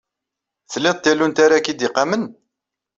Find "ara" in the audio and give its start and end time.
1.45-1.57